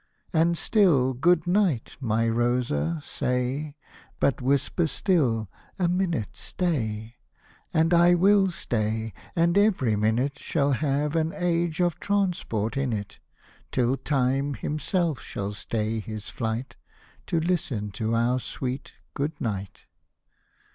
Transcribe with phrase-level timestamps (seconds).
[0.33, 3.75] "And still" Good night," my Rosa, say—
[4.19, 7.17] But whisper still, "A minute stay";
[7.71, 13.19] And I will stay, and every minute Shall have an age of transport in it;
[13.71, 16.77] Till Time himself shall stay his flight,
[17.27, 19.83] To listen to our sweet" Good night."